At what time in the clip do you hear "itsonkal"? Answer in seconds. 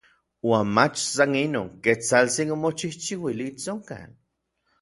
3.51-4.09